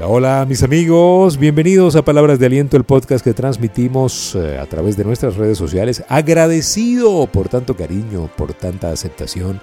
Hola, 0.00 0.46
mis 0.48 0.62
amigos, 0.62 1.38
bienvenidos 1.38 1.96
a 1.96 2.04
Palabras 2.04 2.38
de 2.38 2.46
Aliento, 2.46 2.76
el 2.76 2.84
podcast 2.84 3.24
que 3.24 3.34
transmitimos 3.34 4.36
eh, 4.36 4.56
a 4.56 4.66
través 4.66 4.96
de 4.96 5.04
nuestras 5.04 5.36
redes 5.36 5.58
sociales. 5.58 6.04
Agradecido 6.08 7.26
por 7.26 7.48
tanto 7.48 7.76
cariño, 7.76 8.30
por 8.36 8.54
tanta 8.54 8.92
aceptación 8.92 9.60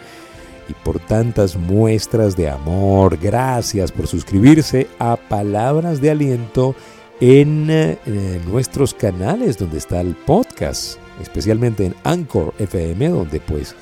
y 0.68 0.74
por 0.74 1.00
tantas 1.00 1.56
muestras 1.56 2.36
de 2.36 2.50
amor. 2.50 3.18
Gracias 3.18 3.94
por 3.94 4.08
suscribirse 4.08 4.88
a 5.00 5.16
Palabras 5.16 6.02
de 6.02 6.12
Aliento 6.12 6.76
en 7.22 7.68
eh, 7.70 7.98
nuestros 8.46 8.94
canales 8.94 9.58
donde 9.58 9.78
está 9.78 10.02
el 10.02 10.16
podcast, 10.16 10.98
especialmente 11.22 11.86
en 11.86 11.96
Anchor 12.04 12.54
FM, 12.60 13.08
donde 13.08 13.40
pues 13.40 13.74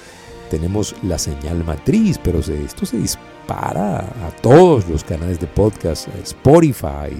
tenemos 0.51 0.95
la 1.01 1.17
señal 1.17 1.63
matriz, 1.63 2.19
pero 2.23 2.39
esto 2.39 2.85
se 2.85 2.97
dispara 3.53 3.99
a 3.99 4.31
todos 4.41 4.87
los 4.87 5.03
canales 5.03 5.39
de 5.39 5.47
podcast, 5.47 6.07
Spotify, 6.23 7.15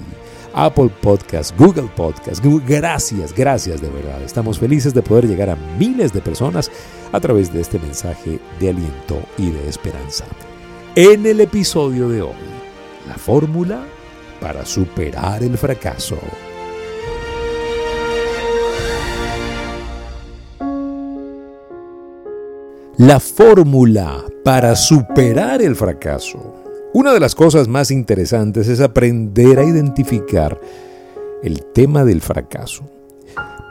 Apple 0.54 0.90
Podcast, 1.02 1.58
Google 1.58 1.90
Podcast. 1.96 2.44
Gracias, 2.68 3.34
gracias 3.34 3.82
de 3.82 3.90
verdad. 3.90 4.22
Estamos 4.24 4.60
felices 4.60 4.94
de 4.94 5.02
poder 5.02 5.28
llegar 5.28 5.50
a 5.50 5.56
miles 5.78 6.14
de 6.14 6.22
personas 6.22 6.72
a 7.12 7.20
través 7.20 7.52
de 7.54 7.62
este 7.62 7.80
mensaje 7.80 8.40
de 8.60 8.70
aliento 8.70 9.22
y 9.38 9.52
de 9.52 9.68
esperanza. 9.68 10.26
En 10.96 11.26
el 11.26 11.42
episodio 11.42 12.10
de 12.10 12.22
hoy, 12.22 12.34
la 13.08 13.16
fórmula 13.16 13.84
para 14.40 14.66
superar 14.66 15.44
el 15.44 15.58
fracaso. 15.58 16.18
La 22.98 23.20
fórmula 23.20 24.24
para 24.44 24.76
superar 24.76 25.64
el 25.64 25.76
fracaso. 25.76 26.38
Una 26.94 27.12
de 27.12 27.20
las 27.20 27.34
cosas 27.34 27.68
más 27.68 27.90
interesantes 27.90 28.68
es 28.68 28.82
aprender 28.82 29.58
a 29.58 29.64
identificar 29.64 30.62
el 31.42 31.64
tema 31.74 32.06
del 32.06 32.22
fracaso. 32.22 32.84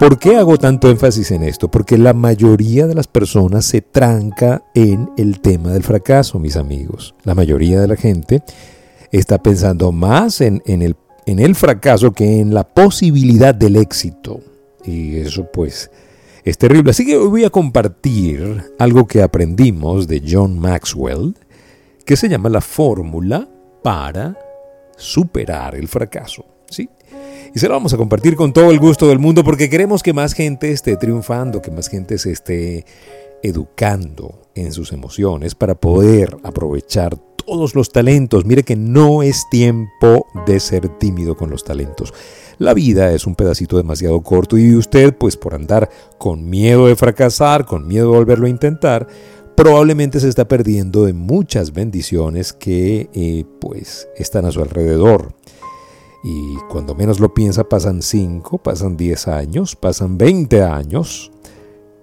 ¿Por 0.01 0.19
qué 0.19 0.37
hago 0.37 0.59
tanto 0.59 0.91
énfasis 0.91 1.31
en 1.31 1.45
esto? 1.45 1.71
Porque 1.71 1.99
la 1.99 2.15
mayoría 2.15 2.89
de 2.89 2.97
las 2.97 3.07
personas 3.07 3.65
se 3.65 3.81
tranca 3.81 4.65
en 4.75 5.09
el 5.17 5.41
tema 5.41 5.71
del 5.73 5.85
fracaso, 5.85 6.41
mis 6.41 6.57
amigos. 6.57 7.15
La 7.23 7.37
mayoría 7.37 7.81
de 7.81 7.87
la 7.87 7.97
gente 7.97 8.43
está 9.13 9.41
pensando 9.41 9.93
más 9.93 10.41
en, 10.41 10.63
el, 10.67 10.97
el 11.27 11.55
fracaso 11.55 12.11
que 12.11 12.41
en 12.41 12.53
la 12.53 12.65
posibilidad 12.65 13.55
del 13.55 13.77
éxito. 13.77 14.41
Y 14.85 15.19
eso 15.19 15.47
pues 15.53 15.93
es 16.45 16.59
terrible. 16.59 16.91
Así 16.91 17.07
que 17.07 17.17
hoy 17.17 17.29
voy 17.29 17.45
a 17.45 17.51
compartir 17.51 18.63
algo 18.79 19.07
que 19.07 19.23
aprendimos 19.23 20.09
de 20.09 20.23
John 20.29 20.59
Maxwell, 20.59 21.35
que 22.05 22.17
se 22.17 22.29
llama 22.29 22.49
la 22.49 22.61
fórmula 22.61 23.49
para 23.83 24.37
superar 24.97 25.75
el 25.75 25.89
fracaso. 25.89 26.45
¿sí? 26.69 26.89
Y 27.55 27.59
se 27.59 27.69
lo 27.69 27.75
vamos 27.75 27.93
a 27.93 27.97
compartir 27.97 28.37
con 28.37 28.53
todo 28.53 28.71
el 28.71 28.79
gusto 28.79 29.09
del 29.09 29.19
mundo 29.19 29.45
porque 29.45 29.69
queremos 29.69 30.03
que 30.03 30.13
más 30.13 30.33
gente 30.33 30.73
esté 30.73 30.97
triunfando, 30.97 31.61
que 31.61 31.71
más 31.71 31.89
gente 31.89 32.19
se 32.19 32.33
esté 32.33 32.87
educando 33.43 34.43
en 34.55 34.73
sus 34.73 34.93
emociones 34.93 35.55
para 35.55 35.75
poder 35.75 36.37
aprovechar 36.43 37.17
todos 37.45 37.75
los 37.75 37.91
talentos. 37.91 38.47
Mire 38.47 38.63
que 38.63 38.77
no 38.77 39.23
es 39.23 39.49
tiempo 39.51 40.27
de 40.47 40.61
ser 40.61 40.89
tímido 40.99 41.37
con 41.37 41.51
los 41.51 41.65
talentos. 41.65 42.15
La 42.63 42.75
vida 42.75 43.11
es 43.11 43.27
un 43.27 43.35
pedacito 43.35 43.77
demasiado 43.77 44.21
corto 44.21 44.57
y 44.57 44.77
usted, 44.77 45.17
pues 45.17 45.37
por 45.37 45.53
andar 45.53 45.91
con 46.17 46.49
miedo 46.49 46.87
de 46.87 46.95
fracasar, 46.95 47.67
con 47.67 47.89
miedo 47.89 48.13
de 48.13 48.19
volverlo 48.19 48.47
a 48.47 48.51
intentar, 48.51 49.09
probablemente 49.57 50.21
se 50.21 50.29
está 50.29 50.47
perdiendo 50.47 51.05
de 51.05 51.13
muchas 51.13 51.73
bendiciones 51.73 52.53
que 52.53 53.11
eh, 53.15 53.45
pues 53.61 54.07
están 54.17 54.45
a 54.45 54.53
su 54.53 54.63
alrededor. 54.63 55.35
Y 56.23 56.55
cuando 56.71 56.95
menos 56.95 57.19
lo 57.19 57.35
piensa 57.35 57.69
pasan 57.69 58.01
5, 58.01 58.59
pasan 58.59 58.97
10 58.97 59.27
años, 59.27 59.75
pasan 59.75 60.17
20 60.17 60.63
años 60.63 61.33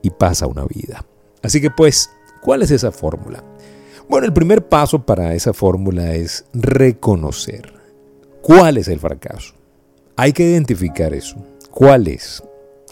y 0.02 0.10
pasa 0.10 0.46
una 0.46 0.66
vida. 0.66 1.06
Así 1.42 1.62
que 1.62 1.72
pues, 1.72 2.10
¿cuál 2.42 2.64
es 2.64 2.72
esa 2.72 2.92
fórmula? 2.92 3.46
Bueno, 4.10 4.28
el 4.28 4.34
primer 4.34 4.68
paso 4.68 5.06
para 5.06 5.34
esa 5.36 5.54
fórmula 5.54 6.16
es 6.16 6.44
reconocer 6.52 7.72
cuál 8.42 8.76
es 8.76 8.90
el 8.90 9.00
fracaso. 9.00 9.59
Hay 10.20 10.34
que 10.34 10.44
identificar 10.44 11.14
eso. 11.14 11.38
¿Cuál 11.72 12.10
es? 12.10 12.44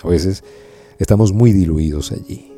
A 0.01 0.07
veces 0.07 0.45
estamos 0.97 1.33
muy 1.33 1.51
diluidos 1.51 2.13
allí. 2.13 2.53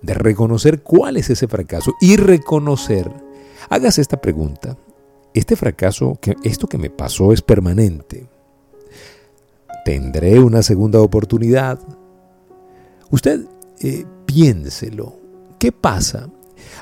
De 0.00 0.14
reconocer 0.14 0.80
cuál 0.80 1.18
es 1.18 1.28
ese 1.28 1.46
fracaso 1.46 1.92
y 2.00 2.16
reconocer. 2.16 3.12
Hágase 3.68 4.00
esta 4.00 4.22
pregunta. 4.22 4.78
¿Este 5.34 5.56
fracaso, 5.56 6.16
que, 6.22 6.36
esto 6.42 6.68
que 6.68 6.78
me 6.78 6.88
pasó 6.88 7.34
es 7.34 7.42
permanente? 7.42 8.26
¿Tendré 9.84 10.40
una 10.40 10.62
segunda 10.62 11.02
oportunidad? 11.02 11.78
Usted 13.10 13.42
eh, 13.80 14.06
piénselo. 14.24 15.18
¿Qué 15.58 15.70
pasa? 15.70 16.30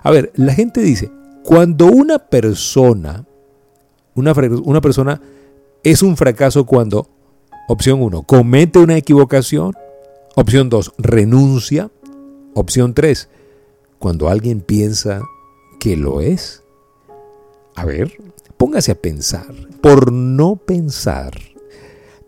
A 0.04 0.12
ver, 0.12 0.30
la 0.36 0.54
gente 0.54 0.80
dice, 0.80 1.10
cuando 1.42 1.86
una 1.86 2.20
persona, 2.20 3.26
una 4.14 4.80
persona 4.80 5.20
es 5.82 6.04
un 6.04 6.16
fracaso 6.16 6.64
cuando, 6.64 7.08
opción 7.72 8.02
1, 8.02 8.24
comete 8.24 8.78
una 8.78 8.98
equivocación, 8.98 9.72
opción 10.34 10.68
2, 10.68 10.92
renuncia, 10.98 11.90
opción 12.54 12.92
3, 12.92 13.30
cuando 13.98 14.28
alguien 14.28 14.60
piensa 14.60 15.22
que 15.80 15.96
lo 15.96 16.20
es. 16.20 16.62
A 17.74 17.86
ver, 17.86 18.12
póngase 18.58 18.92
a 18.92 18.94
pensar. 18.94 19.54
Por 19.80 20.12
no 20.12 20.56
pensar, 20.56 21.32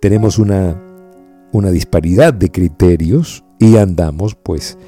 tenemos 0.00 0.38
una, 0.38 0.80
una 1.52 1.70
disparidad 1.70 2.32
de 2.32 2.50
criterios 2.50 3.44
y 3.58 3.76
andamos 3.76 4.34
pues 4.34 4.78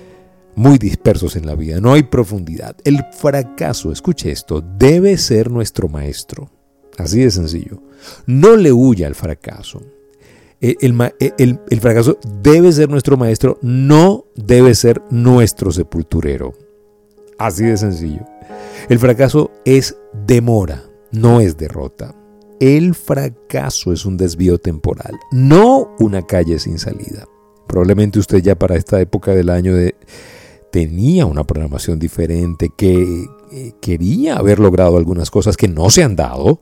muy 0.55 0.78
dispersos 0.78 1.37
en 1.37 1.44
la 1.44 1.55
vida, 1.55 1.81
no 1.81 1.93
hay 1.93 2.05
profundidad. 2.05 2.77
El 2.83 3.05
fracaso, 3.12 3.93
escuche 3.93 4.31
esto, 4.31 4.62
debe 4.62 5.19
ser 5.19 5.50
nuestro 5.50 5.91
maestro. 5.91 6.50
Así 6.97 7.21
de 7.21 7.31
sencillo. 7.31 7.83
No 8.25 8.56
le 8.56 8.73
huya 8.73 9.06
al 9.06 9.15
fracaso. 9.15 9.83
E, 10.61 10.77
e, 10.81 11.34
el, 11.39 11.81
fracaso 11.81 12.19
debe 12.43 12.72
ser 12.72 12.89
nuestro 12.89 13.17
maestro, 13.17 13.59
no 13.62 14.25
debe 14.34 14.75
ser 14.75 15.03
nuestro 15.11 15.71
sepulturero. 15.71 16.55
Así 17.39 17.65
de 17.65 17.77
sencillo. 17.77 18.25
El 18.89 18.99
fracaso 18.99 19.50
es 19.65 19.97
demora, 20.27 20.84
no 21.12 21.41
es 21.41 21.56
derrota. 21.56 22.15
El 22.59 22.94
fracaso 22.94 23.93
es 23.93 24.06
un 24.06 24.17
desvío 24.17 24.59
temporal, 24.59 25.19
no 25.31 25.94
una 25.99 26.22
calle 26.22 26.59
sin 26.59 26.78
salida. 26.78 27.27
Probablemente 27.67 28.19
usted 28.19 28.38
ya 28.38 28.55
para 28.55 28.77
esta 28.77 28.99
época 29.00 29.33
del 29.33 29.50
año 29.50 29.75
de, 29.75 29.94
tenía 30.71 31.27
una 31.27 31.44
programación 31.44 31.99
diferente, 31.99 32.71
que 32.75 33.27
eh, 33.53 33.73
quería 33.81 34.37
haber 34.37 34.59
logrado 34.59 34.97
algunas 34.97 35.31
cosas 35.31 35.56
que 35.56 35.69
no 35.69 35.91
se 35.91 36.03
han 36.03 36.17
dado, 36.17 36.61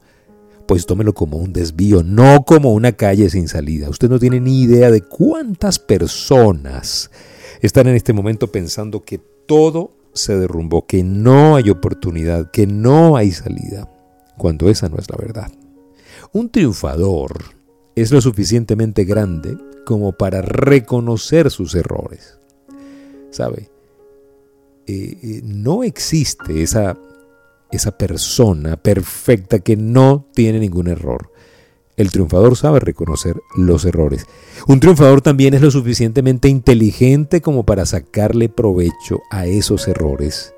pues 0.67 0.87
tómelo 0.87 1.15
como 1.15 1.37
un 1.39 1.53
desvío, 1.53 2.03
no 2.03 2.45
como 2.45 2.73
una 2.73 2.93
calle 2.93 3.29
sin 3.31 3.49
salida. 3.49 3.91
Usted 3.91 4.09
no 4.09 4.19
tiene 4.19 4.41
ni 4.41 4.63
idea 4.63 4.91
de 4.91 5.03
cuántas 5.03 5.79
personas 5.79 7.11
están 7.61 7.87
en 7.87 7.95
este 7.97 8.13
momento 8.13 8.51
pensando 8.51 9.03
que 9.03 9.19
todo 9.19 9.93
se 10.13 10.39
derrumbó, 10.39 10.87
que 10.87 11.03
no 11.03 11.57
hay 11.57 11.71
oportunidad, 11.71 12.51
que 12.51 12.67
no 12.67 13.17
hay 13.17 13.33
salida, 13.33 13.91
cuando 14.39 14.71
esa 14.71 14.89
no 14.89 14.97
es 14.97 15.11
la 15.11 15.17
verdad. 15.17 15.51
Un 16.33 16.51
triunfador 16.51 17.45
es 17.95 18.11
lo 18.11 18.21
suficientemente 18.21 19.05
grande 19.05 19.57
como 19.85 20.13
para 20.13 20.43
reconocer 20.43 21.51
sus 21.51 21.75
errores. 21.75 22.39
¿Sabe? 23.31 23.71
Eh, 24.87 25.19
eh, 25.23 25.41
no 25.45 25.83
existe 25.83 26.63
esa, 26.63 26.97
esa 27.77 27.97
persona 27.97 28.77
perfecta 28.77 29.59
que 29.59 29.77
no 29.77 30.27
tiene 30.35 30.59
ningún 30.59 30.89
error. 30.89 31.31
El 31.97 32.11
triunfador 32.11 32.57
sabe 32.57 32.81
reconocer 32.81 33.41
los 33.57 33.85
errores. 33.85 34.27
Un 34.67 34.81
triunfador 34.81 35.21
también 35.21 35.55
es 35.55 35.63
lo 35.63 35.71
suficientemente 35.71 36.49
inteligente 36.49 37.41
como 37.41 37.65
para 37.65 37.87
sacarle 37.87 38.49
provecho 38.49 39.21
a 39.31 39.47
esos 39.47 39.87
errores. 39.87 40.55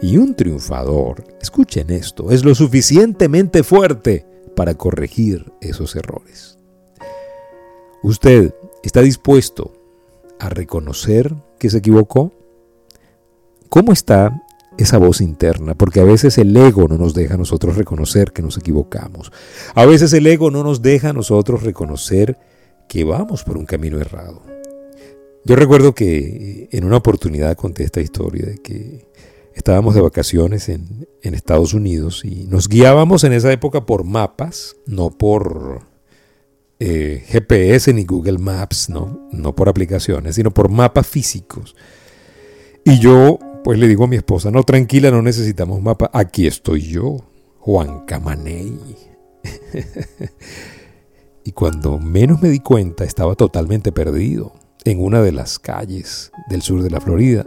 Y 0.00 0.16
un 0.16 0.34
triunfador, 0.34 1.24
escuchen 1.40 1.90
esto, 1.90 2.30
es 2.30 2.44
lo 2.44 2.54
suficientemente 2.54 3.62
fuerte 3.62 4.26
para 4.56 4.74
corregir 4.74 5.52
esos 5.60 5.94
errores. 5.94 6.58
¿Usted 8.02 8.54
está 8.82 9.00
dispuesto 9.00 9.72
a 10.40 10.48
reconocer 10.48 11.34
que 11.58 11.70
se 11.70 11.78
equivocó? 11.78 12.32
¿Cómo 13.68 13.92
está 13.92 14.42
esa 14.78 14.98
voz 14.98 15.20
interna? 15.20 15.74
Porque 15.74 16.00
a 16.00 16.04
veces 16.04 16.38
el 16.38 16.56
ego 16.56 16.88
no 16.88 16.98
nos 16.98 17.14
deja 17.14 17.36
nosotros 17.36 17.76
reconocer 17.76 18.32
que 18.32 18.42
nos 18.42 18.56
equivocamos. 18.56 19.32
A 19.74 19.86
veces 19.86 20.12
el 20.12 20.26
ego 20.26 20.50
no 20.50 20.62
nos 20.62 20.82
deja 20.82 21.12
nosotros 21.12 21.62
reconocer 21.62 22.38
que 22.88 23.04
vamos 23.04 23.44
por 23.44 23.56
un 23.56 23.66
camino 23.66 23.98
errado. 23.98 24.42
Yo 25.44 25.56
recuerdo 25.56 25.94
que 25.94 26.68
en 26.70 26.84
una 26.84 26.98
oportunidad 26.98 27.56
conté 27.56 27.82
esta 27.82 28.00
historia 28.00 28.46
de 28.46 28.58
que 28.58 29.08
estábamos 29.54 29.94
de 29.94 30.00
vacaciones 30.00 30.68
en, 30.68 31.06
Estados 31.22 31.74
Unidos 31.74 32.24
y 32.24 32.46
nos 32.46 32.68
guiábamos 32.68 33.24
en 33.24 33.32
esa 33.32 33.52
época 33.52 33.86
por 33.86 34.04
mapas, 34.04 34.76
no 34.86 35.10
por 35.10 35.80
eh, 36.78 37.24
GPS 37.26 37.92
ni 37.92 38.04
Google 38.04 38.38
Maps, 38.38 38.90
¿no? 38.90 39.28
no 39.32 39.54
por 39.54 39.68
aplicaciones, 39.68 40.36
sino 40.36 40.52
por 40.52 40.68
mapas 40.68 41.06
físicos. 41.06 41.74
Y 42.84 42.98
yo, 43.00 43.38
pues 43.64 43.78
le 43.78 43.88
digo 43.88 44.04
a 44.04 44.08
mi 44.08 44.16
esposa, 44.16 44.50
no, 44.50 44.62
tranquila, 44.64 45.10
no 45.10 45.22
necesitamos 45.22 45.80
mapa, 45.80 46.10
aquí 46.12 46.46
estoy 46.46 46.82
yo, 46.82 47.18
Juan 47.58 48.04
Camaney. 48.06 48.78
y 51.44 51.52
cuando 51.52 51.98
menos 51.98 52.42
me 52.42 52.48
di 52.48 52.60
cuenta, 52.60 53.04
estaba 53.04 53.34
totalmente 53.34 53.92
perdido 53.92 54.52
en 54.84 55.00
una 55.00 55.22
de 55.22 55.32
las 55.32 55.58
calles 55.58 56.32
del 56.48 56.62
sur 56.62 56.82
de 56.82 56.90
la 56.90 57.00
Florida. 57.00 57.46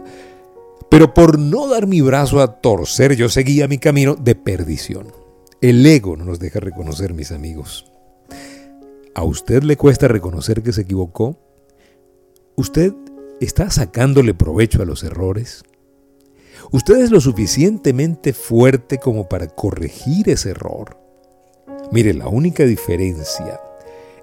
Pero 0.90 1.12
por 1.12 1.38
no 1.38 1.68
dar 1.68 1.86
mi 1.86 2.00
brazo 2.00 2.40
a 2.40 2.60
torcer, 2.60 3.16
yo 3.16 3.28
seguía 3.28 3.68
mi 3.68 3.78
camino 3.78 4.14
de 4.14 4.34
perdición. 4.34 5.12
El 5.60 5.84
ego 5.84 6.16
no 6.16 6.24
nos 6.24 6.38
deja 6.38 6.60
reconocer, 6.60 7.12
mis 7.12 7.32
amigos. 7.32 7.90
¿A 9.14 9.24
usted 9.24 9.62
le 9.62 9.76
cuesta 9.76 10.08
reconocer 10.08 10.62
que 10.62 10.72
se 10.72 10.82
equivocó? 10.82 11.38
¿Usted 12.56 12.92
está 13.40 13.70
sacándole 13.70 14.34
provecho 14.34 14.82
a 14.82 14.86
los 14.86 15.02
errores? 15.02 15.64
¿Usted 16.72 16.96
es 16.96 17.10
lo 17.10 17.20
suficientemente 17.20 18.32
fuerte 18.32 18.98
como 18.98 19.28
para 19.28 19.46
corregir 19.46 20.28
ese 20.28 20.50
error? 20.50 20.98
Mire, 21.92 22.14
la 22.14 22.28
única 22.28 22.64
diferencia 22.64 23.60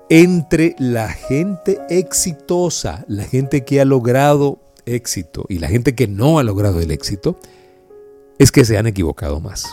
entre 0.10 0.76
la 0.78 1.10
gente 1.10 1.80
exitosa, 1.90 3.06
la 3.08 3.24
gente 3.24 3.64
que 3.64 3.80
ha 3.80 3.86
logrado 3.86 4.60
éxito 4.86 5.46
y 5.48 5.60
la 5.60 5.70
gente 5.70 5.96
que 5.96 6.08
no 6.08 6.40
ha 6.40 6.44
logrado 6.44 6.82
el 6.82 6.92
éxito, 6.92 7.38
es 8.38 8.52
que 8.52 8.66
se 8.66 8.78
han 8.78 8.88
equivocado 8.88 9.40
más. 9.40 9.66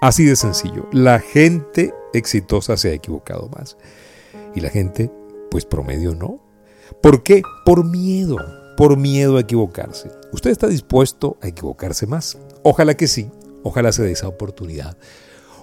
Así 0.00 0.24
de 0.24 0.36
sencillo, 0.36 0.88
la 0.92 1.18
gente 1.18 1.92
exitosa 2.12 2.76
se 2.76 2.90
ha 2.90 2.92
equivocado 2.92 3.48
más 3.48 3.76
y 4.54 4.60
la 4.60 4.70
gente, 4.70 5.10
pues 5.50 5.64
promedio 5.64 6.14
no. 6.14 6.40
¿Por 7.02 7.22
qué? 7.22 7.42
Por 7.64 7.84
miedo, 7.84 8.36
por 8.76 8.96
miedo 8.96 9.36
a 9.36 9.40
equivocarse. 9.40 10.10
¿Usted 10.34 10.50
está 10.50 10.66
dispuesto 10.66 11.38
a 11.42 11.46
equivocarse 11.46 12.08
más? 12.08 12.36
Ojalá 12.64 12.94
que 12.94 13.06
sí, 13.06 13.30
ojalá 13.62 13.92
se 13.92 14.02
dé 14.02 14.10
esa 14.10 14.26
oportunidad. 14.26 14.98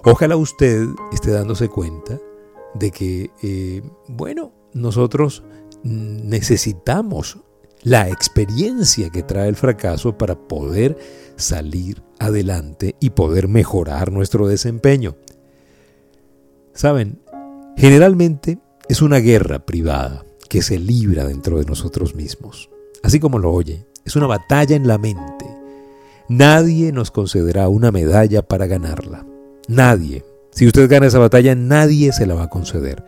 Ojalá 0.02 0.34
usted 0.36 0.86
esté 1.12 1.30
dándose 1.30 1.68
cuenta 1.68 2.18
de 2.72 2.90
que, 2.90 3.30
eh, 3.42 3.82
bueno, 4.08 4.50
nosotros 4.72 5.42
necesitamos 5.82 7.38
la 7.82 8.08
experiencia 8.08 9.10
que 9.10 9.22
trae 9.22 9.50
el 9.50 9.56
fracaso 9.56 10.16
para 10.16 10.36
poder 10.48 10.96
salir 11.36 12.02
adelante 12.18 12.96
y 12.98 13.10
poder 13.10 13.48
mejorar 13.48 14.10
nuestro 14.10 14.48
desempeño. 14.48 15.16
Saben, 16.72 17.20
generalmente 17.76 18.58
es 18.88 19.02
una 19.02 19.18
guerra 19.18 19.66
privada 19.66 20.24
que 20.48 20.62
se 20.62 20.78
libra 20.78 21.26
dentro 21.26 21.58
de 21.58 21.66
nosotros 21.66 22.14
mismos. 22.14 22.70
Así 23.02 23.20
como 23.20 23.38
lo 23.38 23.52
oye, 23.52 23.84
es 24.04 24.16
una 24.16 24.26
batalla 24.26 24.76
en 24.76 24.86
la 24.86 24.98
mente. 24.98 25.46
Nadie 26.28 26.92
nos 26.92 27.10
concederá 27.10 27.68
una 27.68 27.90
medalla 27.90 28.42
para 28.42 28.66
ganarla. 28.66 29.26
Nadie. 29.68 30.24
Si 30.50 30.66
usted 30.66 30.88
gana 30.88 31.06
esa 31.06 31.18
batalla, 31.18 31.54
nadie 31.54 32.12
se 32.12 32.26
la 32.26 32.34
va 32.34 32.44
a 32.44 32.50
conceder. 32.50 33.04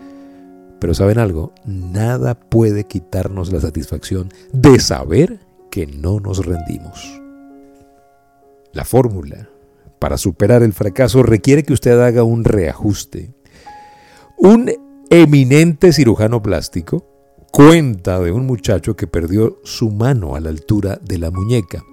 Pero 0.79 0.95
¿saben 0.95 1.19
algo? 1.19 1.53
Nada 1.65 2.35
puede 2.39 2.85
quitarnos 2.85 3.53
la 3.53 3.61
satisfacción 3.61 4.31
de 4.53 4.79
saber 4.81 5.41
que 5.71 5.87
no 5.87 6.21
nos 6.21 6.45
rendimos. 6.45 7.21
La 8.73 8.85
fórmula 8.85 9.49
para 9.99 10.19
superar 10.19 10.63
el 10.63 10.73
fracaso 10.73 11.23
requiere 11.23 11.63
que 11.63 11.73
usted 11.73 11.99
haga 12.01 12.25
un 12.25 12.45
reajuste. 12.45 13.33
Un 14.37 14.71
eminente 15.09 15.93
cirujano 15.93 16.43
plástico 16.43 17.07
cuenta 17.55 18.19
de 18.19 18.33
un 18.33 18.47
muchacho 18.47 18.97
que 18.97 19.07
perdió 19.07 19.61
su 19.63 19.89
mano 19.89 20.35
a 20.35 20.41
la 20.41 20.49
altura 20.49 20.99
de 21.01 21.19
la 21.19 21.31
muñeca. 21.31 21.85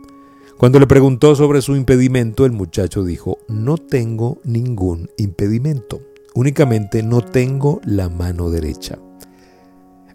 Cuando 0.58 0.80
le 0.80 0.88
preguntó 0.88 1.36
sobre 1.36 1.62
su 1.62 1.76
impedimento, 1.76 2.48
el 2.48 2.52
muchacho 2.52 3.04
dijo, 3.04 3.38
no 3.48 3.78
tengo 3.78 4.40
ningún 4.44 5.12
impedimento, 5.18 6.02
únicamente 6.34 7.04
no 7.04 7.22
tengo 7.22 7.80
la 7.86 8.10
mano 8.10 8.50
derecha. 8.50 8.98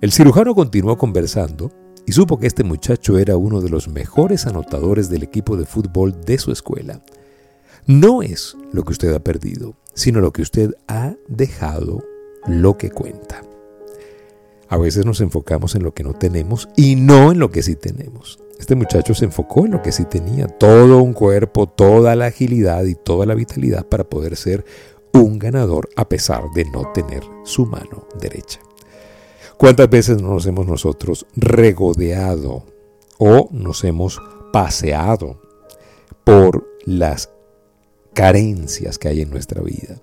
El 0.00 0.10
cirujano 0.10 0.52
continuó 0.56 0.98
conversando 0.98 1.70
y 2.04 2.10
supo 2.10 2.40
que 2.40 2.48
este 2.48 2.64
muchacho 2.64 3.16
era 3.16 3.36
uno 3.36 3.60
de 3.60 3.70
los 3.70 3.86
mejores 3.86 4.48
anotadores 4.48 5.08
del 5.10 5.22
equipo 5.22 5.56
de 5.56 5.64
fútbol 5.64 6.24
de 6.24 6.38
su 6.38 6.50
escuela. 6.50 7.04
No 7.86 8.20
es 8.20 8.56
lo 8.72 8.82
que 8.82 8.94
usted 8.94 9.14
ha 9.14 9.20
perdido, 9.20 9.76
sino 9.94 10.20
lo 10.20 10.32
que 10.32 10.42
usted 10.42 10.74
ha 10.88 11.14
dejado 11.28 12.02
lo 12.48 12.76
que 12.76 12.90
cuenta. 12.90 13.45
A 14.68 14.76
veces 14.76 15.06
nos 15.06 15.20
enfocamos 15.20 15.74
en 15.74 15.84
lo 15.84 15.94
que 15.94 16.02
no 16.02 16.14
tenemos 16.14 16.68
y 16.76 16.96
no 16.96 17.32
en 17.32 17.38
lo 17.38 17.50
que 17.50 17.62
sí 17.62 17.76
tenemos. 17.76 18.38
Este 18.58 18.74
muchacho 18.74 19.14
se 19.14 19.26
enfocó 19.26 19.66
en 19.66 19.72
lo 19.72 19.82
que 19.82 19.92
sí 19.92 20.04
tenía, 20.06 20.46
todo 20.48 21.02
un 21.02 21.12
cuerpo, 21.12 21.66
toda 21.66 22.16
la 22.16 22.26
agilidad 22.26 22.84
y 22.84 22.94
toda 22.94 23.26
la 23.26 23.34
vitalidad 23.34 23.86
para 23.86 24.04
poder 24.04 24.36
ser 24.36 24.64
un 25.12 25.38
ganador 25.38 25.88
a 25.94 26.08
pesar 26.08 26.44
de 26.54 26.64
no 26.64 26.90
tener 26.92 27.22
su 27.44 27.66
mano 27.66 28.06
derecha. 28.18 28.60
¿Cuántas 29.56 29.88
veces 29.88 30.20
nos 30.20 30.46
hemos 30.46 30.66
nosotros 30.66 31.26
regodeado 31.36 32.64
o 33.18 33.48
nos 33.52 33.84
hemos 33.84 34.20
paseado 34.52 35.40
por 36.24 36.66
las 36.84 37.30
carencias 38.14 38.98
que 38.98 39.08
hay 39.08 39.22
en 39.22 39.30
nuestra 39.30 39.62
vida? 39.62 40.00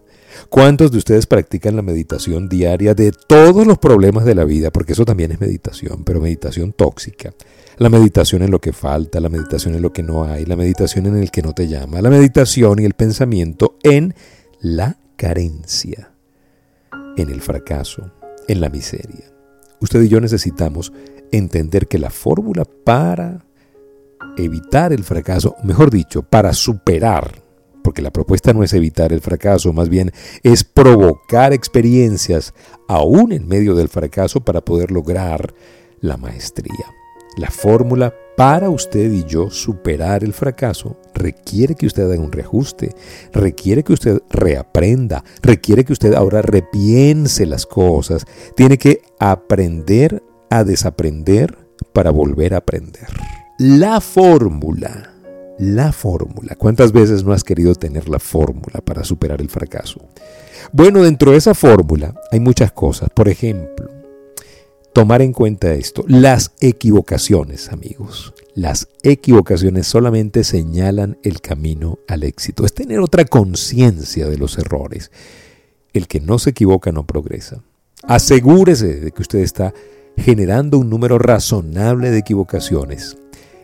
¿Cuántos 0.49 0.91
de 0.91 0.97
ustedes 0.97 1.25
practican 1.25 1.75
la 1.75 1.81
meditación 1.81 2.49
diaria 2.49 2.93
de 2.93 3.11
todos 3.11 3.65
los 3.65 3.77
problemas 3.77 4.25
de 4.25 4.35
la 4.35 4.43
vida? 4.43 4.71
Porque 4.71 4.93
eso 4.93 5.05
también 5.05 5.31
es 5.31 5.41
meditación, 5.41 6.03
pero 6.03 6.21
meditación 6.21 6.73
tóxica. 6.73 7.33
La 7.77 7.89
meditación 7.89 8.43
en 8.43 8.51
lo 8.51 8.59
que 8.59 8.71
falta, 8.71 9.19
la 9.19 9.29
meditación 9.29 9.75
en 9.75 9.81
lo 9.81 9.91
que 9.91 10.03
no 10.03 10.23
hay, 10.23 10.45
la 10.45 10.55
meditación 10.55 11.07
en 11.07 11.17
el 11.17 11.31
que 11.31 11.41
no 11.41 11.53
te 11.53 11.67
llama, 11.67 12.01
la 12.01 12.09
meditación 12.09 12.79
y 12.79 12.85
el 12.85 12.93
pensamiento 12.93 13.77
en 13.83 14.13
la 14.61 14.97
carencia, 15.15 16.11
en 17.17 17.29
el 17.29 17.41
fracaso, 17.41 18.11
en 18.47 18.61
la 18.61 18.69
miseria. 18.69 19.25
Usted 19.79 20.01
y 20.03 20.07
yo 20.07 20.21
necesitamos 20.21 20.93
entender 21.31 21.87
que 21.87 21.97
la 21.97 22.09
fórmula 22.09 22.63
para 22.65 23.43
evitar 24.37 24.93
el 24.93 25.03
fracaso, 25.03 25.55
mejor 25.63 25.91
dicho, 25.91 26.23
para 26.23 26.53
superar 26.53 27.42
porque 27.83 28.01
la 28.01 28.11
propuesta 28.11 28.53
no 28.53 28.63
es 28.63 28.73
evitar 28.73 29.13
el 29.13 29.21
fracaso, 29.21 29.73
más 29.73 29.89
bien 29.89 30.11
es 30.41 30.63
provocar 30.63 31.53
experiencias 31.53 32.53
aún 32.87 33.31
en 33.31 33.47
medio 33.47 33.75
del 33.75 33.89
fracaso 33.89 34.41
para 34.41 34.61
poder 34.61 34.91
lograr 34.91 35.53
la 35.99 36.17
maestría. 36.17 36.85
La 37.37 37.49
fórmula 37.49 38.13
para 38.37 38.69
usted 38.69 39.11
y 39.11 39.25
yo 39.25 39.49
superar 39.49 40.23
el 40.23 40.33
fracaso 40.33 40.97
requiere 41.13 41.75
que 41.75 41.85
usted 41.85 42.03
haga 42.03 42.19
un 42.19 42.31
reajuste, 42.31 42.95
requiere 43.31 43.83
que 43.83 43.93
usted 43.93 44.21
reaprenda, 44.29 45.23
requiere 45.41 45.83
que 45.83 45.93
usted 45.93 46.13
ahora 46.13 46.41
repiense 46.41 47.45
las 47.45 47.65
cosas, 47.65 48.25
tiene 48.55 48.77
que 48.77 49.01
aprender 49.19 50.23
a 50.49 50.63
desaprender 50.63 51.57
para 51.91 52.11
volver 52.11 52.53
a 52.53 52.57
aprender. 52.57 53.07
La 53.57 54.01
fórmula 54.01 55.12
la 55.63 55.91
fórmula. 55.91 56.55
¿Cuántas 56.55 56.91
veces 56.91 57.23
no 57.23 57.31
has 57.33 57.43
querido 57.43 57.73
tener 57.75 58.09
la 58.09 58.19
fórmula 58.19 58.81
para 58.83 59.03
superar 59.03 59.41
el 59.41 59.49
fracaso? 59.49 60.01
Bueno, 60.71 61.03
dentro 61.03 61.31
de 61.31 61.37
esa 61.37 61.53
fórmula 61.53 62.13
hay 62.31 62.39
muchas 62.39 62.71
cosas. 62.71 63.09
Por 63.09 63.29
ejemplo, 63.29 63.89
tomar 64.93 65.21
en 65.21 65.33
cuenta 65.33 65.73
esto. 65.73 66.03
Las 66.07 66.53
equivocaciones, 66.59 67.69
amigos. 67.69 68.33
Las 68.55 68.89
equivocaciones 69.01 69.87
solamente 69.87 70.43
señalan 70.43 71.17
el 71.23 71.41
camino 71.41 71.99
al 72.07 72.23
éxito. 72.23 72.65
Es 72.65 72.73
tener 72.73 72.99
otra 72.99 73.25
conciencia 73.25 74.27
de 74.27 74.37
los 74.37 74.57
errores. 74.57 75.11
El 75.93 76.07
que 76.07 76.19
no 76.19 76.39
se 76.39 76.51
equivoca 76.51 76.91
no 76.91 77.05
progresa. 77.05 77.63
Asegúrese 78.03 78.99
de 78.99 79.11
que 79.11 79.21
usted 79.21 79.39
está 79.39 79.73
generando 80.17 80.77
un 80.77 80.89
número 80.89 81.17
razonable 81.17 82.11
de 82.11 82.19
equivocaciones. 82.19 83.17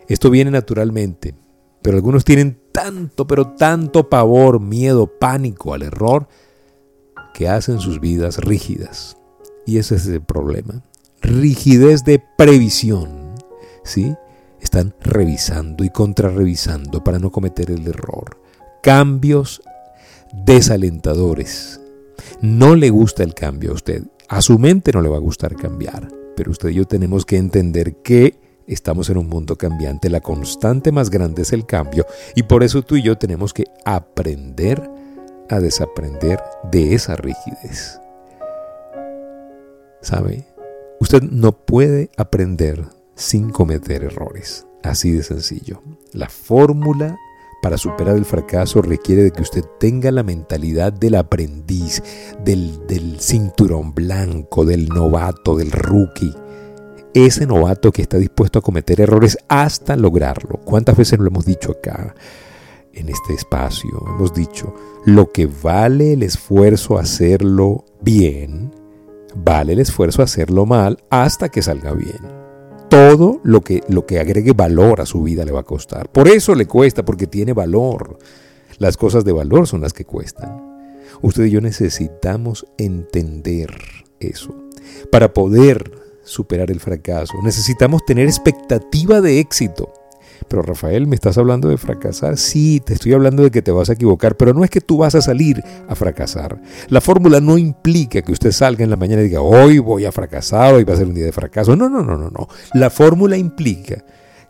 Esto 0.08 0.30
viene 0.30 0.50
naturalmente 0.50 1.34
pero 1.82 1.96
algunos 1.96 2.24
tienen 2.24 2.58
tanto, 2.72 3.26
pero 3.26 3.48
tanto 3.54 4.08
pavor, 4.08 4.60
miedo, 4.60 5.06
pánico 5.18 5.74
al 5.74 5.82
error 5.82 6.28
que 7.34 7.48
hacen 7.48 7.80
sus 7.80 8.00
vidas 8.00 8.38
rígidas. 8.38 9.16
Y 9.66 9.78
ese 9.78 9.96
es 9.96 10.06
el 10.06 10.22
problema. 10.22 10.82
Rigidez 11.22 12.04
de 12.04 12.22
previsión. 12.36 13.34
¿Sí? 13.84 14.14
Están 14.60 14.94
revisando 15.00 15.84
y 15.84 15.90
contrarrevisando 15.90 17.02
para 17.02 17.18
no 17.18 17.30
cometer 17.30 17.70
el 17.70 17.86
error. 17.86 18.38
Cambios 18.82 19.62
desalentadores. 20.32 21.80
No 22.42 22.76
le 22.76 22.90
gusta 22.90 23.22
el 23.22 23.34
cambio 23.34 23.70
a 23.70 23.74
usted. 23.74 24.04
A 24.28 24.42
su 24.42 24.58
mente 24.58 24.92
no 24.92 25.00
le 25.00 25.08
va 25.08 25.16
a 25.16 25.20
gustar 25.20 25.56
cambiar. 25.56 26.08
Pero 26.36 26.50
usted 26.50 26.70
y 26.70 26.74
yo 26.74 26.84
tenemos 26.86 27.24
que 27.24 27.36
entender 27.36 27.96
que 27.96 28.38
Estamos 28.72 29.10
en 29.10 29.18
un 29.18 29.28
mundo 29.28 29.56
cambiante, 29.56 30.08
la 30.08 30.20
constante 30.20 30.92
más 30.92 31.10
grande 31.10 31.42
es 31.42 31.52
el 31.52 31.66
cambio 31.66 32.06
y 32.34 32.44
por 32.44 32.62
eso 32.62 32.82
tú 32.82 32.96
y 32.96 33.02
yo 33.02 33.18
tenemos 33.18 33.52
que 33.52 33.64
aprender 33.84 34.88
a 35.48 35.58
desaprender 35.58 36.40
de 36.70 36.94
esa 36.94 37.16
rigidez. 37.16 38.00
¿Sabe? 40.00 40.46
Usted 41.00 41.22
no 41.22 41.52
puede 41.52 42.10
aprender 42.16 42.84
sin 43.14 43.50
cometer 43.50 44.04
errores. 44.04 44.66
Así 44.82 45.12
de 45.12 45.22
sencillo. 45.22 45.82
La 46.12 46.28
fórmula 46.28 47.18
para 47.60 47.76
superar 47.76 48.16
el 48.16 48.24
fracaso 48.24 48.80
requiere 48.80 49.22
de 49.22 49.30
que 49.32 49.42
usted 49.42 49.64
tenga 49.78 50.10
la 50.10 50.22
mentalidad 50.22 50.92
del 50.92 51.16
aprendiz, 51.16 52.02
del, 52.42 52.86
del, 52.86 53.20
cinturón 53.20 53.94
blanco, 53.94 54.64
del 54.64 54.88
novato, 54.88 55.56
del 55.56 55.70
rookie. 55.70 56.34
Ese 57.14 57.46
novato 57.46 57.90
que 57.92 58.02
está 58.02 58.18
dispuesto 58.18 58.58
a 58.58 58.62
cometer 58.62 59.00
errores 59.00 59.38
hasta 59.48 59.96
lograrlo. 59.96 60.60
¿Cuántas 60.64 60.96
veces 60.96 61.18
lo 61.18 61.26
hemos 61.26 61.44
dicho 61.44 61.72
acá 61.72 62.14
en 62.92 63.08
este 63.08 63.34
espacio? 63.34 63.90
Hemos 64.06 64.32
dicho, 64.32 64.74
lo 65.06 65.32
que 65.32 65.46
vale 65.46 66.12
el 66.12 66.22
esfuerzo 66.22 66.98
hacerlo 66.98 67.84
bien, 68.00 68.72
vale 69.34 69.72
el 69.72 69.80
esfuerzo 69.80 70.22
hacerlo 70.22 70.66
mal 70.66 70.98
hasta 71.10 71.48
que 71.48 71.62
salga 71.62 71.92
bien 71.92 72.40
todo 72.90 73.40
lo 73.44 73.62
que, 73.62 73.82
lo 73.88 74.04
que 74.04 74.18
agregue 74.18 74.52
valor 74.52 75.00
a 75.00 75.06
su 75.06 75.22
vida 75.22 75.44
le 75.44 75.52
va 75.52 75.60
a 75.60 75.64
costar. 75.64 76.10
Por 76.10 76.28
eso 76.28 76.54
le 76.54 76.66
cuesta, 76.66 77.04
porque 77.04 77.26
tiene 77.26 77.54
valor. 77.54 78.18
Las 78.78 78.96
cosas 78.96 79.24
de 79.24 79.32
valor 79.32 79.66
son 79.66 79.80
las 79.80 79.92
que 79.92 80.04
cuestan. 80.04 80.60
Usted 81.22 81.44
y 81.44 81.50
yo 81.50 81.60
necesitamos 81.60 82.66
entender 82.76 83.70
eso. 84.18 84.54
Para 85.10 85.32
poder 85.32 85.99
superar 86.30 86.70
el 86.70 86.80
fracaso, 86.80 87.34
necesitamos 87.42 88.04
tener 88.06 88.26
expectativa 88.26 89.20
de 89.20 89.40
éxito. 89.40 89.92
Pero 90.48 90.62
Rafael, 90.62 91.06
¿me 91.06 91.14
estás 91.14 91.38
hablando 91.38 91.68
de 91.68 91.76
fracasar? 91.76 92.36
Sí, 92.36 92.80
te 92.80 92.94
estoy 92.94 93.12
hablando 93.12 93.42
de 93.42 93.50
que 93.50 93.62
te 93.62 93.70
vas 93.70 93.90
a 93.90 93.92
equivocar, 93.92 94.36
pero 94.36 94.54
no 94.54 94.64
es 94.64 94.70
que 94.70 94.80
tú 94.80 94.98
vas 94.98 95.14
a 95.14 95.20
salir 95.20 95.62
a 95.88 95.94
fracasar. 95.94 96.60
La 96.88 97.00
fórmula 97.00 97.40
no 97.40 97.58
implica 97.58 98.22
que 98.22 98.32
usted 98.32 98.50
salga 98.50 98.82
en 98.82 98.90
la 98.90 98.96
mañana 98.96 99.22
y 99.22 99.26
diga, 99.26 99.42
hoy 99.42 99.78
voy 99.78 100.06
a 100.06 100.12
fracasar, 100.12 100.74
hoy 100.74 100.84
va 100.84 100.94
a 100.94 100.96
ser 100.96 101.06
un 101.06 101.14
día 101.14 101.26
de 101.26 101.32
fracaso. 101.32 101.76
No, 101.76 101.88
no, 101.88 102.02
no, 102.02 102.16
no, 102.16 102.30
no. 102.30 102.48
La 102.74 102.90
fórmula 102.90 103.36
implica 103.36 104.02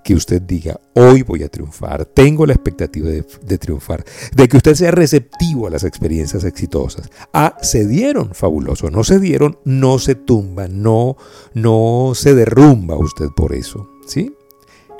que 0.02 0.14
usted 0.14 0.42
diga, 0.42 0.80
hoy 0.95 1.23
voy 1.23 1.42
a 1.42 1.49
triunfar, 1.49 2.04
tengo 2.04 2.47
la 2.47 2.54
expectativa 2.54 3.09
de, 3.09 3.59
triunfar, 3.59 4.04
de 4.35 4.49
que 4.49 4.57
usted 4.57 4.75
sea 4.75 4.90
receptivo 4.90 5.66
a 5.66 5.71
las 5.71 5.85
experiencias 5.85 6.45
exitosas. 6.45 7.11
Ah, 7.33 7.57
se 7.62 7.87
dieron, 7.87 8.35
fabuloso, 8.35 8.90
no 8.90 9.04
se 9.04 9.19
dieron, 9.19 9.59
no 9.64 9.99
se 9.99 10.14
tumba, 10.14 10.69
no, 10.69 11.16
no 11.54 12.12
se 12.14 12.35
derrumba 12.35 12.97
usted 12.97 13.28
por 13.37 13.52
eso, 13.54 13.88
¿sí? 14.07 14.35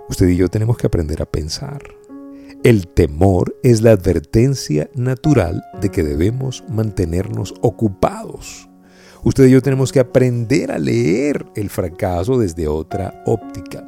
Usted 0.09 0.28
y 0.28 0.37
yo 0.37 0.49
tenemos 0.49 0.76
que 0.76 0.87
aprender 0.87 1.23
a 1.23 1.26
pensar. 1.26 1.83
El 2.62 2.88
temor 2.88 3.57
es 3.62 3.80
la 3.80 3.92
advertencia 3.92 4.90
natural 4.95 5.62
de 5.80 5.88
que 5.88 6.02
debemos 6.02 6.62
mantenernos 6.69 7.54
ocupados. 7.62 8.69
Usted 9.23 9.47
y 9.47 9.50
yo 9.50 9.62
tenemos 9.62 9.92
que 9.92 10.00
aprender 10.00 10.73
a 10.73 10.78
leer 10.78 11.47
el 11.54 11.71
fracaso 11.71 12.38
desde 12.38 12.69
otra 12.69 13.23
óptica. 13.26 13.87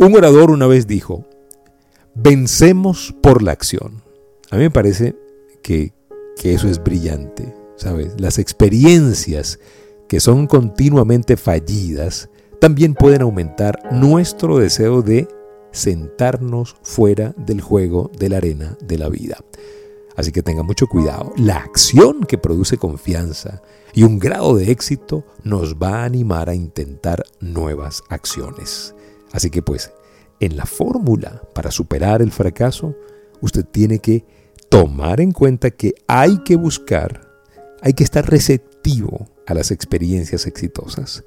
Un 0.00 0.14
orador 0.14 0.52
una 0.52 0.68
vez 0.68 0.86
dijo, 0.86 1.24
vencemos 2.14 3.12
por 3.20 3.42
la 3.42 3.50
acción. 3.50 4.00
A 4.48 4.54
mí 4.54 4.62
me 4.62 4.70
parece 4.70 5.16
que, 5.60 5.92
que 6.40 6.54
eso 6.54 6.68
es 6.68 6.80
brillante, 6.80 7.52
¿sabes? 7.74 8.12
Las 8.16 8.38
experiencias 8.38 9.58
que 10.08 10.20
son 10.20 10.46
continuamente 10.46 11.36
fallidas 11.36 12.30
también 12.60 12.94
pueden 12.94 13.22
aumentar 13.22 13.92
nuestro 13.92 14.58
deseo 14.58 15.02
de 15.02 15.26
sentarnos 15.72 16.76
fuera 16.82 17.34
del 17.36 17.60
juego 17.60 18.12
de 18.16 18.28
la 18.28 18.36
arena 18.36 18.78
de 18.80 18.98
la 18.98 19.08
vida. 19.08 19.38
Así 20.16 20.30
que 20.30 20.44
tenga 20.44 20.62
mucho 20.62 20.86
cuidado. 20.86 21.32
La 21.36 21.56
acción 21.56 22.20
que 22.20 22.38
produce 22.38 22.76
confianza 22.76 23.62
y 23.94 24.04
un 24.04 24.20
grado 24.20 24.54
de 24.54 24.70
éxito 24.70 25.24
nos 25.42 25.74
va 25.74 26.02
a 26.02 26.04
animar 26.04 26.48
a 26.48 26.54
intentar 26.54 27.24
nuevas 27.40 28.04
acciones. 28.08 28.94
Así 29.32 29.50
que 29.50 29.62
pues, 29.62 29.92
en 30.40 30.56
la 30.56 30.66
fórmula 30.66 31.42
para 31.54 31.70
superar 31.70 32.22
el 32.22 32.32
fracaso, 32.32 32.94
usted 33.40 33.64
tiene 33.64 33.98
que 33.98 34.24
tomar 34.68 35.20
en 35.20 35.32
cuenta 35.32 35.70
que 35.70 35.94
hay 36.06 36.38
que 36.38 36.56
buscar, 36.56 37.28
hay 37.80 37.94
que 37.94 38.04
estar 38.04 38.28
receptivo 38.28 39.28
a 39.46 39.54
las 39.54 39.70
experiencias 39.70 40.46
exitosas. 40.46 41.24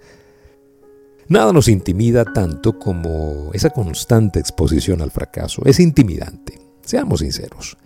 Nada 1.27 1.53
nos 1.53 1.67
intimida 1.67 2.25
tanto 2.25 2.77
como 2.77 3.51
esa 3.53 3.69
constante 3.69 4.39
exposición 4.39 5.01
al 5.01 5.11
fracaso. 5.11 5.61
Es 5.65 5.79
intimidante, 5.79 6.59
seamos 6.83 7.21
sinceros. 7.21 7.77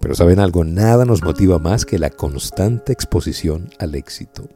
Pero 0.00 0.14
saben 0.14 0.40
algo, 0.40 0.64
nada 0.64 1.04
nos 1.04 1.22
motiva 1.22 1.58
más 1.58 1.84
que 1.84 1.98
la 1.98 2.10
constante 2.10 2.92
exposición 2.92 3.70
al 3.78 3.94
éxito. 3.94 4.48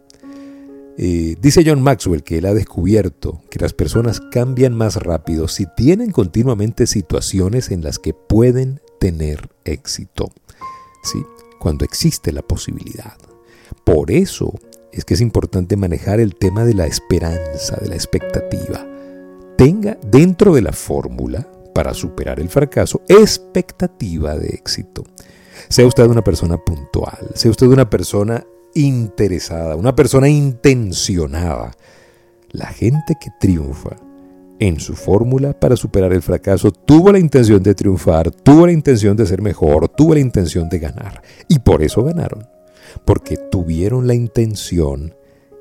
Eh, 0.99 1.37
dice 1.41 1.63
John 1.65 1.83
Maxwell 1.83 2.23
que 2.23 2.39
él 2.39 2.47
ha 2.47 2.55
descubierto 2.55 3.43
que 3.51 3.59
las 3.59 3.75
personas 3.75 4.21
cambian 4.21 4.75
más 4.75 4.97
rápido 4.97 5.47
si 5.47 5.67
tienen 5.77 6.11
continuamente 6.11 6.87
situaciones 6.87 7.71
en 7.71 7.83
las 7.83 7.99
que 7.99 8.15
pueden 8.15 8.81
tener 8.99 9.51
éxito. 9.65 10.31
¿Sí? 11.03 11.23
Cuando 11.59 11.85
existe 11.85 12.33
la 12.33 12.43
posibilidad. 12.43 13.17
Por 13.85 14.11
eso 14.11 14.55
es 14.93 15.05
que 15.05 15.15
es 15.15 15.21
importante 15.21 15.77
manejar 15.77 16.21
el 16.21 16.35
tema 16.35 16.65
de 16.65 16.75
la 16.75 16.87
esperanza, 16.87 17.77
de 17.77 17.89
la 17.89 17.95
expectativa. 17.95 18.87
Tenga 19.59 19.99
dentro 20.03 20.55
de 20.55 20.63
la 20.63 20.73
fórmula 20.73 21.47
para 21.75 21.93
superar 21.93 22.41
el 22.41 22.49
fracaso 22.49 23.03
expectativa 23.09 24.37
de 24.39 24.49
éxito. 24.49 25.05
Sea 25.69 25.87
usted 25.87 26.07
una 26.07 26.25
persona 26.25 26.57
puntual, 26.57 27.31
sea 27.35 27.51
usted 27.51 27.67
una 27.67 27.91
persona 27.91 28.45
interesada, 28.77 29.77
una 29.77 29.95
persona 29.95 30.29
intencionada. 30.29 31.73
La 32.51 32.67
gente 32.67 33.17
que 33.21 33.31
triunfa 33.41 33.97
en 34.59 34.81
su 34.81 34.95
fórmula 34.95 35.59
para 35.59 35.77
superar 35.77 36.13
el 36.13 36.23
fracaso 36.23 36.71
tuvo 36.71 37.13
la 37.13 37.19
intención 37.19 37.63
de 37.63 37.75
triunfar, 37.75 38.31
tuvo 38.31 38.67
la 38.67 38.73
intención 38.73 39.17
de 39.17 39.27
ser 39.27 39.43
mejor, 39.43 39.89
tuvo 39.89 40.15
la 40.15 40.21
intención 40.21 40.69
de 40.69 40.79
ganar. 40.79 41.23
Y 41.49 41.59
por 41.59 41.83
eso 41.83 42.03
ganaron 42.03 42.47
porque 43.05 43.37
tuvieron 43.37 44.07
la 44.07 44.15
intención 44.15 45.15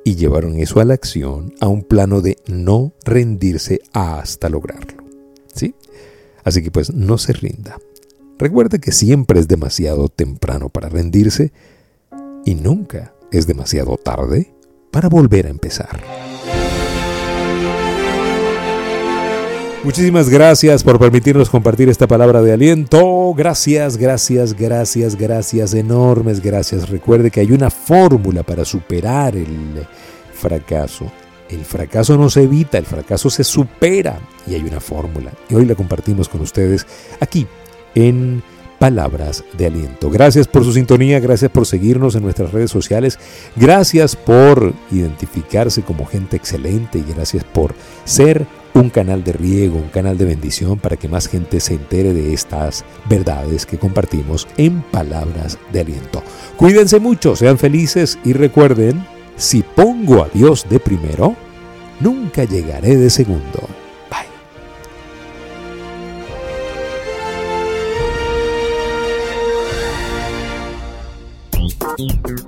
y 0.04 0.16
llevaron 0.16 0.58
eso 0.58 0.80
a 0.80 0.86
la 0.86 0.94
acción 0.94 1.54
a 1.60 1.68
un 1.68 1.84
plano 1.84 2.22
de 2.22 2.38
no 2.48 2.94
rendirse 3.04 3.82
hasta 3.92 4.50
lograrlo. 4.50 5.04
¿Sí? 5.54 5.76
Así 6.44 6.62
que 6.62 6.72
pues 6.72 6.94
no 6.94 7.18
se 7.18 7.34
rinda. 7.34 7.80
Recuerde 8.38 8.80
que 8.80 8.92
siempre 8.92 9.40
es 9.40 9.48
demasiado 9.48 10.10
temprano 10.10 10.70
para 10.70 10.90
rendirse 10.90 11.54
y 12.46 12.56
nunca 12.56 13.14
es 13.32 13.48
demasiado 13.48 13.98
tarde 13.98 14.54
para 14.92 15.10
volver 15.10 15.48
a 15.48 15.50
empezar. 15.50 16.00
Muchísimas 19.84 20.30
gracias 20.30 20.84
por 20.84 20.98
permitirnos 20.98 21.50
compartir 21.50 21.90
esta 21.90 22.08
palabra 22.08 22.42
de 22.42 22.54
aliento. 22.54 23.34
Gracias, 23.36 23.98
gracias, 23.98 24.56
gracias, 24.56 25.16
gracias, 25.16 25.74
enormes 25.76 26.42
gracias. 26.42 26.90
Recuerde 26.90 27.30
que 27.30 27.42
hay 27.42 27.52
una 27.52 27.70
fórmula 27.70 28.42
para 28.42 28.66
superar 28.66 29.36
el 29.36 29.86
fracaso. 30.34 31.12
El 31.50 31.64
fracaso 31.64 32.18
no 32.18 32.32
se 32.32 32.44
evita, 32.44 32.80
el 32.80 32.86
fracaso 32.86 33.30
se 33.30 33.44
supera 33.44 34.18
y 34.48 34.56
hay 34.56 34.62
una 34.62 34.80
fórmula. 34.80 35.32
Y 35.50 35.56
hoy 35.56 35.66
la 35.66 35.76
compartimos 35.76 36.30
con 36.30 36.42
ustedes 36.42 36.88
aquí 37.20 37.46
en 37.94 38.42
palabras 38.80 39.44
de 39.58 39.68
aliento. 39.68 40.10
Gracias 40.10 40.48
por 40.48 40.64
su 40.64 40.74
sintonía, 40.74 41.20
gracias 41.20 41.52
por 41.52 41.66
seguirnos 41.66 42.16
en 42.16 42.24
nuestras 42.24 42.52
redes 42.52 42.72
sociales, 42.72 43.20
gracias 43.56 44.16
por 44.16 44.74
identificarse 44.92 45.82
como 45.82 46.06
gente 46.06 46.36
excelente 46.36 47.00
y 47.00 47.14
gracias 47.14 47.44
por 47.44 47.74
ser 48.04 48.46
un 48.74 48.90
canal 48.90 49.24
de 49.24 49.32
riego, 49.32 49.78
un 49.78 49.90
canal 49.90 50.18
de 50.18 50.26
bendición 50.26 50.78
para 50.78 50.98
que 50.98 51.08
más 51.08 51.28
gente 51.28 51.60
se 51.62 51.76
entere 51.76 52.14
de 52.14 52.34
estas 52.34 52.84
verdades 53.10 53.66
que 53.66 53.78
compartimos 53.78 54.48
en 54.58 54.82
palabras 54.82 55.58
de 55.72 55.80
aliento. 55.80 56.22
Cuídense 56.58 57.00
mucho, 57.00 57.36
sean 57.36 57.58
felices 57.58 58.20
y 58.26 58.34
recuerden, 58.34 59.06
si 59.38 59.64
pongo 59.64 60.24
a 60.24 60.30
Dios 60.30 60.66
de 60.70 60.80
primero, 60.80 61.36
nunca 62.02 62.44
llegaré 62.44 62.98
de 62.98 63.10
segundo. 63.10 63.75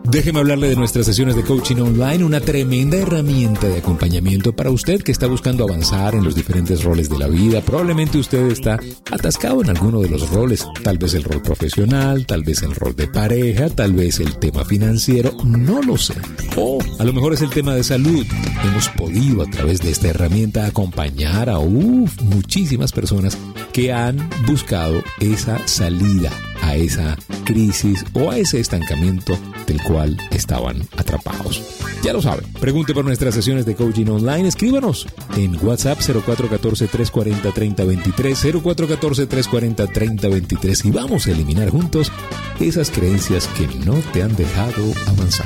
Déjeme 0.04 0.40
hablarle 0.40 0.70
de 0.70 0.76
nuestras 0.76 1.06
sesiones 1.06 1.36
de 1.36 1.44
coaching 1.44 1.78
online, 1.78 2.24
una 2.24 2.42
tremenda 2.42 2.98
herramienta 2.98 3.68
de 3.68 3.78
acompañamiento 3.78 4.54
para 4.54 4.72
usted 4.72 5.02
que 5.02 5.12
está 5.12 5.28
buscando 5.28 5.64
avanzar 5.64 6.16
en 6.16 6.24
los 6.24 6.36
diferentes 6.36 6.84
roles 6.84 7.10
de 7.10 7.18
la 7.18 7.28
vida. 7.28 7.62
Probablemente 7.62 8.18
usted 8.18 8.48
está 8.48 8.80
atascado 9.12 9.62
en 9.62 9.70
alguno 9.70 10.02
de 10.02 10.10
los 10.10 10.30
roles, 10.30 10.66
tal 10.84 10.98
vez 10.98 11.14
el 11.14 11.24
rol 11.24 11.42
profesional, 11.42 12.26
tal 12.26 12.44
vez 12.44 12.62
el 12.64 12.76
rol 12.76 12.96
de 12.96 13.08
pareja, 13.08 13.70
tal 13.70 13.94
vez 13.94 14.20
el 14.20 14.38
tema 14.38 14.66
financiero, 14.66 15.32
no 15.46 15.82
lo 15.82 15.98
sé. 15.98 16.16
O 16.56 16.80
a 17.00 17.04
lo 17.04 17.14
mejor 17.14 17.34
es 17.34 17.42
el 17.42 17.50
tema 17.50 17.74
de 17.74 17.84
salud. 17.84 18.26
Hemos 18.64 18.90
podido 18.90 19.44
a 19.44 19.50
través 19.50 19.82
de 19.82 19.92
esta 19.92 20.08
herramienta 20.08 20.66
acompañar 20.66 21.50
a 21.50 21.60
muchísimas 21.60 22.92
personas 22.92 23.38
que 23.72 23.94
han 23.94 24.30
buscado 24.46 25.02
esa 25.20 25.66
salida 25.68 26.32
a 26.62 26.76
esa 26.76 27.18
crisis 27.46 28.04
o 28.14 28.30
a 28.32 28.38
ese 28.38 28.60
estancamiento 28.60 29.38
del 29.66 29.82
cual 29.84 30.18
estaban 30.32 30.82
atrapados. 30.98 31.62
Ya 32.04 32.12
lo 32.14 32.22
saben, 32.22 32.46
pregunte 32.54 32.94
por 32.94 33.04
nuestras 33.06 33.34
sesiones 33.34 33.66
de 33.66 33.76
coaching 33.76 34.06
online, 34.08 34.48
escríbanos 34.48 35.08
en 35.36 35.58
WhatsApp 35.66 35.98
0414-340-3023, 36.00 38.62
0414-340-3023 38.62 40.86
y 40.86 40.92
vamos 40.92 41.26
a 41.28 41.32
eliminar 41.32 41.70
juntos 41.70 42.12
esas 42.60 42.92
creencias 42.92 43.48
que 43.50 43.68
no 43.86 43.96
te 44.14 44.24
han 44.24 44.34
dejado 44.36 44.84
avanzar. 45.08 45.46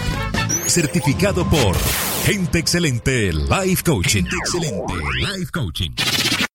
Certificado 0.67 1.45
por 1.49 1.75
Gente 2.25 2.59
Excelente 2.59 3.33
Life 3.33 3.83
Coaching. 3.83 4.23
Gente 4.23 4.37
Excelente 4.37 4.93
Life 5.19 5.51
Coaching. 5.51 5.91